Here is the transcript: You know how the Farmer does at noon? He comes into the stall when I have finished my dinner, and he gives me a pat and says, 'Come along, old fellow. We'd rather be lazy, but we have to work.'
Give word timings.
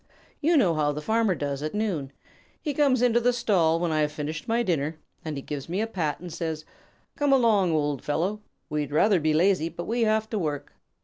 You 0.39 0.57
know 0.57 0.73
how 0.73 0.91
the 0.91 0.99
Farmer 0.99 1.35
does 1.35 1.61
at 1.61 1.75
noon? 1.75 2.11
He 2.59 2.73
comes 2.73 3.03
into 3.03 3.19
the 3.19 3.31
stall 3.31 3.79
when 3.79 3.91
I 3.91 4.01
have 4.01 4.11
finished 4.11 4.47
my 4.47 4.63
dinner, 4.63 4.97
and 5.23 5.37
he 5.37 5.43
gives 5.43 5.69
me 5.69 5.79
a 5.79 5.85
pat 5.85 6.19
and 6.19 6.33
says, 6.33 6.65
'Come 7.15 7.31
along, 7.31 7.71
old 7.71 8.03
fellow. 8.03 8.41
We'd 8.67 8.91
rather 8.91 9.19
be 9.19 9.35
lazy, 9.35 9.69
but 9.69 9.85
we 9.85 10.01
have 10.01 10.27
to 10.31 10.39
work.' 10.39 10.73